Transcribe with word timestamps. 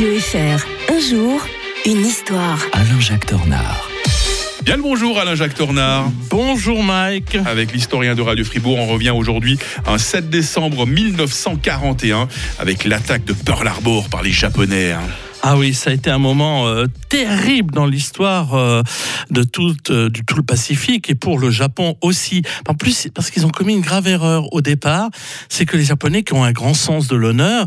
Radio 0.00 0.18
FR. 0.18 0.66
Un 0.90 0.98
jour, 0.98 1.46
une 1.84 2.06
histoire. 2.06 2.58
Alain-Jacques 2.72 3.26
Tornard. 3.26 3.86
Bien 4.62 4.76
le 4.76 4.82
bonjour 4.82 5.18
Alain-Jacques 5.18 5.52
Tornard. 5.52 6.10
Bonjour 6.30 6.82
Mike. 6.82 7.36
Avec 7.44 7.74
l'historien 7.74 8.14
de 8.14 8.22
Radio 8.22 8.42
Fribourg, 8.42 8.78
on 8.78 8.86
revient 8.86 9.10
aujourd'hui 9.10 9.58
un 9.86 9.98
7 9.98 10.30
décembre 10.30 10.86
1941 10.86 12.28
avec 12.58 12.86
l'attaque 12.86 13.26
de 13.26 13.34
Pearl 13.34 13.68
Harbor 13.68 14.08
par 14.08 14.22
les 14.22 14.32
Japonais. 14.32 14.94
Ah 15.42 15.56
oui, 15.56 15.72
ça 15.72 15.90
a 15.90 15.92
été 15.94 16.10
un 16.10 16.18
moment 16.18 16.66
euh, 16.66 16.86
terrible 17.08 17.72
dans 17.72 17.86
l'histoire 17.86 18.54
euh, 18.54 18.82
de 19.30 19.42
tout, 19.42 19.74
euh, 19.88 20.10
du 20.10 20.24
tout 20.24 20.36
le 20.36 20.42
Pacifique 20.42 21.08
et 21.08 21.14
pour 21.14 21.38
le 21.38 21.50
Japon 21.50 21.96
aussi. 22.02 22.42
En 22.68 22.74
plus, 22.74 23.08
parce 23.14 23.30
qu'ils 23.30 23.46
ont 23.46 23.50
commis 23.50 23.74
une 23.74 23.80
grave 23.80 24.06
erreur 24.06 24.52
au 24.52 24.60
départ, 24.60 25.08
c'est 25.48 25.64
que 25.64 25.76
les 25.76 25.84
Japonais, 25.84 26.22
qui 26.22 26.34
ont 26.34 26.44
un 26.44 26.52
grand 26.52 26.74
sens 26.74 27.08
de 27.08 27.16
l'honneur, 27.16 27.66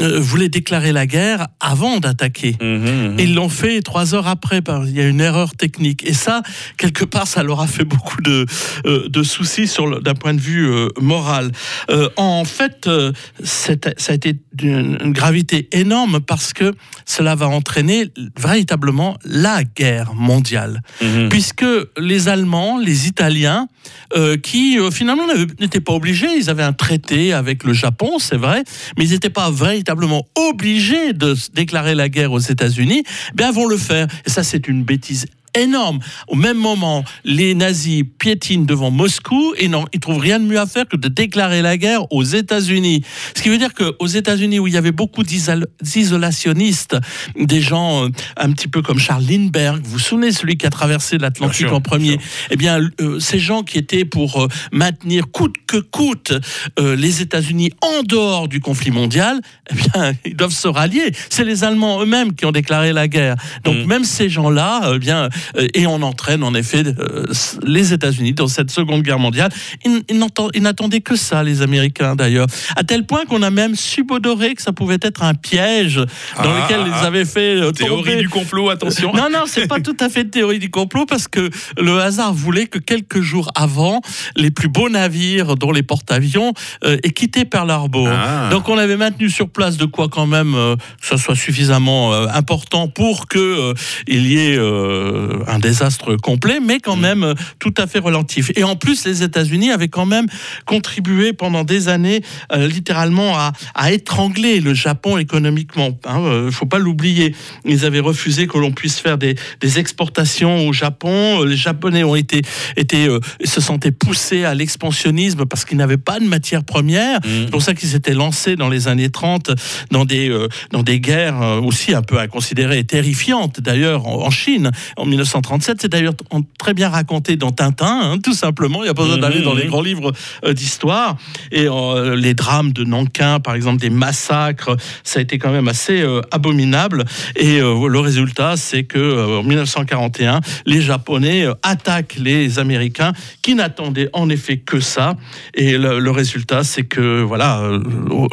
euh, 0.00 0.18
voulaient 0.18 0.48
déclarer 0.48 0.92
la 0.92 1.06
guerre 1.06 1.46
avant 1.60 1.98
d'attaquer. 1.98 2.56
Mhm, 2.60 2.68
mhm. 2.68 3.20
Et 3.20 3.24
Ils 3.24 3.34
l'ont 3.34 3.48
fait 3.48 3.82
trois 3.82 4.14
heures 4.14 4.28
après. 4.28 4.60
Il 4.86 4.96
y 4.96 5.00
a 5.00 5.06
une 5.06 5.20
erreur 5.20 5.52
technique. 5.54 6.04
Et 6.04 6.14
ça, 6.14 6.42
quelque 6.76 7.04
part, 7.04 7.26
ça 7.26 7.42
leur 7.42 7.60
a 7.60 7.66
fait 7.66 7.84
beaucoup 7.84 8.20
de, 8.20 8.46
euh, 8.86 9.08
de 9.08 9.22
soucis 9.22 9.70
d'un 10.02 10.14
point 10.14 10.34
de 10.34 10.40
vue 10.40 10.66
euh, 10.66 10.88
moral. 11.00 11.52
Euh, 11.90 12.08
en 12.16 12.44
fait, 12.44 12.86
euh, 12.86 13.12
ça 13.44 13.72
a 14.08 14.12
été 14.12 14.36
d'une 14.54 14.98
une 15.02 15.12
gravité 15.12 15.68
énorme 15.72 16.20
parce 16.20 16.52
que 16.52 16.72
cela 17.06 17.34
va 17.34 17.48
entraîner 17.48 18.08
véritablement 18.38 19.16
la 19.24 19.64
guerre 19.64 20.14
mondiale. 20.14 20.82
Mhm. 21.00 21.28
Puisque 21.28 21.66
les 21.98 22.28
Allemands, 22.28 22.78
les 22.78 23.06
Italiens, 23.06 23.68
euh, 24.16 24.36
qui 24.36 24.78
euh, 24.78 24.90
finalement 24.90 25.24
n'étaient 25.60 25.80
pas 25.80 25.92
obligés, 25.92 26.28
ils 26.36 26.50
avaient 26.50 26.62
un 26.62 26.72
traité 26.72 27.32
avec 27.32 27.64
le 27.64 27.72
Japon, 27.72 28.18
c'est 28.18 28.36
vrai, 28.36 28.62
mais 28.96 29.04
ils 29.04 29.10
n'étaient 29.10 29.30
pas 29.30 29.50
véritablement 29.50 30.26
obligés 30.34 31.12
de 31.12 31.34
déclarer 31.54 31.94
la 31.94 32.08
guerre 32.08 32.32
aux 32.32 32.38
États-Unis, 32.38 33.02
eh 33.06 33.36
bien 33.36 33.50
vont 33.50 33.66
le 33.66 33.76
faire. 33.76 34.06
Et 34.26 34.30
ça, 34.30 34.42
c'est 34.42 34.68
une 34.68 34.84
bêtise 34.84 35.26
énorme. 35.56 35.98
Au 36.28 36.34
même 36.36 36.56
moment, 36.58 37.04
les 37.24 37.54
nazis 37.54 38.04
piétinent 38.18 38.64
devant 38.64 38.90
Moscou 38.90 39.54
et 39.58 39.68
non, 39.68 39.84
ils 39.92 40.00
trouvent 40.00 40.18
rien 40.20 40.38
de 40.38 40.44
mieux 40.44 40.58
à 40.60 40.66
faire 40.66 40.86
que 40.88 40.96
de 40.96 41.08
déclarer 41.08 41.62
la 41.62 41.76
guerre 41.76 42.10
aux 42.12 42.24
États-Unis. 42.24 43.02
Ce 43.36 43.42
qui 43.42 43.48
veut 43.48 43.58
dire 43.58 43.74
qu'aux 43.74 44.06
États-Unis, 44.06 44.58
où 44.58 44.66
il 44.66 44.72
y 44.74 44.76
avait 44.76 44.92
beaucoup 44.92 45.22
d'isol- 45.22 45.66
d'isolationnistes, 45.82 46.96
des 47.38 47.60
gens 47.60 48.04
euh, 48.04 48.08
un 48.36 48.52
petit 48.52 48.68
peu 48.68 48.82
comme 48.82 48.98
Charles 48.98 49.24
Lindbergh, 49.24 49.80
vous 49.82 49.92
vous 49.92 49.98
souvenez, 49.98 50.32
celui 50.32 50.56
qui 50.56 50.66
a 50.66 50.70
traversé 50.70 51.18
l'Atlantique 51.18 51.70
en 51.72 51.80
premier, 51.80 52.16
bien 52.16 52.26
eh 52.50 52.56
bien, 52.56 52.80
euh, 53.00 53.18
ces 53.20 53.38
gens 53.38 53.62
qui 53.62 53.78
étaient 53.78 54.04
pour 54.04 54.42
euh, 54.42 54.48
maintenir 54.72 55.30
coûte 55.30 55.54
que 55.66 55.78
coûte 55.78 56.32
euh, 56.78 56.96
les 56.96 57.22
États-Unis 57.22 57.70
en 57.82 58.02
dehors 58.02 58.48
du 58.48 58.60
conflit 58.60 58.90
mondial, 58.90 59.40
eh 59.70 59.74
bien, 59.74 60.12
ils 60.24 60.36
doivent 60.36 60.52
se 60.52 60.68
rallier. 60.68 61.12
C'est 61.30 61.44
les 61.44 61.64
Allemands 61.64 62.00
eux-mêmes 62.02 62.34
qui 62.34 62.46
ont 62.46 62.52
déclaré 62.52 62.92
la 62.92 63.08
guerre. 63.08 63.36
Donc, 63.64 63.72
Mm. 63.76 63.86
même 63.86 64.04
ces 64.04 64.28
gens-là, 64.28 64.92
eh 64.94 64.98
bien, 64.98 65.28
et 65.74 65.86
on 65.86 66.02
entraîne 66.02 66.42
en 66.42 66.54
effet 66.54 66.82
euh, 66.86 67.26
les 67.64 67.92
États-Unis 67.92 68.32
dans 68.32 68.48
cette 68.48 68.70
Seconde 68.70 69.02
Guerre 69.02 69.18
mondiale. 69.18 69.50
Ils, 69.84 70.62
n'attendaient 70.62 71.00
que 71.00 71.16
ça, 71.16 71.42
les 71.42 71.62
Américains 71.62 72.16
d'ailleurs, 72.16 72.46
à 72.76 72.84
tel 72.84 73.04
point 73.06 73.24
qu'on 73.24 73.42
a 73.42 73.50
même 73.50 73.74
subodoré 73.74 74.54
que 74.54 74.62
ça 74.62 74.72
pouvait 74.72 74.98
être 75.02 75.22
un 75.22 75.34
piège 75.34 75.96
dans 75.96 76.06
Ah, 76.36 76.64
lequel 76.64 76.80
ils 76.86 77.06
avaient 77.06 77.24
fait 77.24 77.56
euh, 77.60 77.72
Théorie 77.72 78.02
tomber 78.02 78.16
du 78.16 78.28
complot, 78.28 78.70
attention. 78.70 79.12
non, 79.12 79.28
non, 79.30 79.44
c'est 79.46 79.66
pas 79.66 79.80
tout 79.80 79.96
à 80.00 80.08
fait 80.08 80.24
théorie 80.24 80.58
du 80.58 80.70
complot 80.70 81.06
parce 81.06 81.28
que 81.28 81.50
le 81.78 81.98
hasard 82.00 82.32
voulait 82.32 82.66
que 82.66 82.78
quelques 82.78 83.20
jours 83.20 83.50
avant, 83.54 84.00
les 84.36 84.50
plus 84.50 84.68
beaux 84.68 84.88
navires, 84.88 85.56
dont 85.56 85.72
les 85.72 85.82
porte-avions, 85.82 86.52
euh, 86.84 86.96
aient 87.02 87.10
quitté 87.10 87.44
Pearl 87.44 87.70
Harbor. 87.70 88.08
Ah. 88.08 88.48
Donc 88.50 88.68
on 88.68 88.78
avait 88.78 88.96
maintenu 88.96 89.30
sur 89.30 89.48
place 89.48 89.76
de 89.76 89.84
quoi 89.84 90.08
quand 90.08 90.26
même 90.26 90.54
euh, 90.54 90.76
que 90.76 91.06
ça 91.06 91.16
soit 91.18 91.36
suffisamment 91.36 92.12
euh, 92.12 92.26
important 92.32 92.88
pour 92.88 93.28
que 93.28 93.38
euh, 93.38 93.74
il 94.06 94.26
y 94.26 94.38
ait 94.38 94.56
euh, 94.56 95.31
un 95.46 95.58
désastre 95.58 96.16
complet, 96.16 96.60
mais 96.60 96.80
quand 96.80 96.96
même 96.96 97.22
euh, 97.22 97.34
tout 97.58 97.74
à 97.76 97.86
fait 97.86 97.98
relatif. 97.98 98.50
Et 98.56 98.64
en 98.64 98.76
plus, 98.76 99.04
les 99.04 99.22
États-Unis 99.22 99.70
avaient 99.70 99.88
quand 99.88 100.06
même 100.06 100.26
contribué 100.66 101.32
pendant 101.32 101.64
des 101.64 101.88
années 101.88 102.22
euh, 102.52 102.66
littéralement 102.66 103.36
à, 103.36 103.52
à 103.74 103.92
étrangler 103.92 104.60
le 104.60 104.74
Japon 104.74 105.18
économiquement. 105.18 105.90
Il 106.06 106.46
ne 106.46 106.50
faut 106.50 106.66
pas 106.66 106.78
l'oublier. 106.78 107.34
Ils 107.64 107.84
avaient 107.84 108.00
refusé 108.00 108.46
que 108.46 108.58
l'on 108.58 108.72
puisse 108.72 108.98
faire 108.98 109.18
des, 109.18 109.36
des 109.60 109.78
exportations 109.78 110.66
au 110.68 110.72
Japon. 110.72 111.42
Euh, 111.42 111.46
Les 111.46 111.56
Japonais 111.56 112.04
ont 112.04 112.16
été, 112.16 112.42
été 112.76 113.06
euh, 113.06 113.20
se 113.44 113.60
sentaient 113.60 113.92
poussés 113.92 114.44
à 114.44 114.54
l'expansionnisme 114.54 115.46
parce 115.46 115.64
qu'ils 115.64 115.78
n'avaient 115.78 115.96
pas 115.96 116.20
de 116.20 116.24
matières 116.24 116.64
premières. 116.64 117.20
Mhm. 117.24 117.44
C'est 117.44 117.50
pour 117.50 117.62
ça 117.62 117.74
qu'ils 117.74 117.88
s'étaient 117.88 118.14
lancés 118.14 118.56
dans 118.56 118.68
les 118.68 118.88
années 118.88 119.10
30 119.10 119.52
dans 119.90 120.04
des, 120.04 120.28
euh, 120.28 120.48
dans 120.70 120.82
des 120.82 121.00
guerres 121.00 121.40
euh, 121.42 121.60
aussi 121.60 121.94
un 121.94 122.02
peu 122.02 122.18
inconsidérées 122.18 122.78
et 122.78 122.84
terrifiantes. 122.84 123.60
D'ailleurs, 123.60 124.06
en, 124.06 124.26
en 124.26 124.30
Chine, 124.30 124.70
en 124.96 125.06
1937, 125.22 125.78
c'est 125.80 125.88
d'ailleurs 125.88 126.14
très 126.58 126.74
bien 126.74 126.88
raconté 126.88 127.36
dans 127.36 127.50
Tintin, 127.52 128.00
hein, 128.02 128.18
tout 128.22 128.34
simplement. 128.34 128.80
Il 128.82 128.84
n'y 128.84 128.90
a 128.90 128.94
pas 128.94 129.02
besoin 129.02 129.18
d'aller 129.18 129.38
Mhm. 129.38 129.44
dans 129.44 129.54
les 129.54 129.66
grands 129.66 129.82
livres 129.82 130.12
euh, 130.44 130.52
d'histoire. 130.52 131.16
Et 131.50 131.66
euh, 131.68 132.16
les 132.16 132.34
drames 132.34 132.72
de 132.72 132.84
Nankin, 132.84 133.40
par 133.40 133.54
exemple, 133.54 133.80
des 133.80 133.90
massacres, 133.90 134.76
ça 135.04 135.18
a 135.18 135.22
été 135.22 135.38
quand 135.38 135.50
même 135.50 135.68
assez 135.68 136.00
euh, 136.02 136.20
abominable. 136.30 137.04
Et 137.36 137.60
euh, 137.60 137.88
le 137.88 137.98
résultat, 138.00 138.56
c'est 138.56 138.84
que 138.84 139.38
en 139.38 139.42
1941, 139.42 140.40
les 140.66 140.80
Japonais 140.82 141.46
attaquent 141.62 142.16
les 142.18 142.58
Américains, 142.58 143.12
qui 143.42 143.54
n'attendaient 143.54 144.08
en 144.12 144.28
effet 144.28 144.58
que 144.58 144.80
ça. 144.80 145.16
Et 145.54 145.78
le, 145.78 145.98
le 145.98 146.10
résultat, 146.10 146.64
c'est 146.64 146.84
que 146.84 147.22
voilà, 147.22 147.62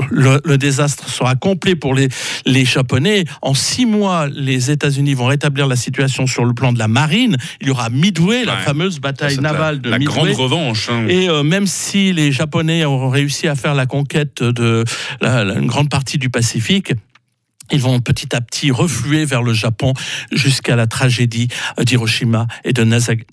le, 0.09 0.41
le 0.43 0.57
désastre 0.57 1.09
sera 1.09 1.35
complet 1.35 1.75
pour 1.75 1.93
les, 1.93 2.09
les 2.45 2.65
Japonais. 2.65 3.25
En 3.41 3.53
six 3.53 3.85
mois, 3.85 4.27
les 4.27 4.71
États-Unis 4.71 5.13
vont 5.13 5.25
rétablir 5.27 5.67
la 5.67 5.75
situation 5.75 6.27
sur 6.27 6.45
le 6.45 6.53
plan 6.53 6.71
de 6.73 6.79
la 6.79 6.87
marine. 6.87 7.37
Il 7.61 7.67
y 7.67 7.69
aura 7.71 7.89
Midway, 7.89 8.45
la 8.45 8.57
fameuse 8.57 8.99
bataille 8.99 9.37
navale 9.39 9.81
de 9.81 9.89
la, 9.89 9.95
la 9.95 9.99
Midway. 9.99 10.15
grande 10.33 10.35
revanche. 10.35 10.89
hein. 10.89 11.05
Et 11.07 11.29
euh, 11.29 11.43
même 11.43 11.67
si 11.67 12.13
les 12.13 12.31
Japonais 12.31 12.85
ont 12.85 13.09
réussi 13.09 13.47
à 13.47 13.55
faire 13.55 13.73
la 13.75 13.85
conquête 13.85 14.43
de 14.43 14.83
la- 15.21 15.43
la- 15.43 15.55
une 15.55 15.67
grande 15.67 15.89
partie 15.89 16.17
du 16.17 16.29
Pacifique, 16.29 16.93
ils 17.71 17.81
vont 17.81 17.99
petit 17.99 18.35
à 18.35 18.41
petit 18.41 18.71
refluer 18.71 19.25
vers 19.25 19.43
le 19.43 19.53
Japon 19.53 19.93
jusqu'à 20.31 20.75
la 20.75 20.87
tragédie 20.87 21.47
d'Hiroshima 21.81 22.47
et 22.63 22.73
de 22.73 22.83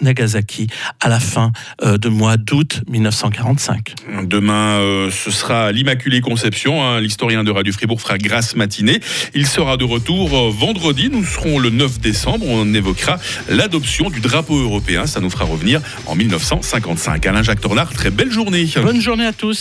Nagasaki 0.01 0.67
à 1.01 1.09
la 1.09 1.21
fin 1.21 1.53
euh, 1.83 1.99
de 1.99 2.09
mois 2.09 2.37
d'août 2.37 2.83
1945. 2.89 3.95
Demain, 4.25 4.79
euh, 4.79 5.11
ce 5.11 5.31
sera 5.31 5.73
l'Immaculée 5.73 6.21
Conception. 6.21 6.83
hein. 6.85 7.01
L'historien 7.01 7.45
de 7.45 7.51
Radio 7.51 7.73
Fribourg 7.73 8.01
fera 8.01 8.19
grasse 8.19 8.57
matinée. 8.57 9.01
Il 9.35 9.47
sera 9.47 9.77
de 9.77 9.85
retour 9.85 10.37
euh, 10.37 10.51
vendredi. 10.51 11.09
Nous 11.11 11.25
serons 11.25 11.59
le 11.59 11.71
9 11.71 12.01
décembre. 12.01 12.47
On 12.47 12.73
évoquera 12.75 13.19
l'adoption 13.49 14.11
du 14.11 14.21
drapeau 14.21 14.59
européen. 14.59 15.07
Ça 15.07 15.21
nous 15.21 15.31
fera 15.31 15.45
revenir 15.45 15.81
en 16.07 16.15
1955. 16.15 17.25
Alain-Jacques 17.27 17.61
Tornard, 17.61 17.93
très 17.93 18.11
belle 18.11 18.31
journée. 18.31 18.67
Bonne 18.83 19.01
journée 19.01 19.27
à 19.27 19.33
tous. 19.33 19.55